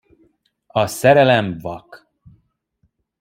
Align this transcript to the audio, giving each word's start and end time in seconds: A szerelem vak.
A 0.67 0.87
szerelem 0.87 1.57
vak. 1.57 2.07